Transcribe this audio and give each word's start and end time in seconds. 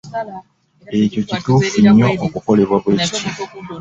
Ekyo 0.99 1.21
kituufu 1.29 1.77
nnyo 1.83 2.07
okukolebwa 2.25 2.77
kityo. 3.13 3.29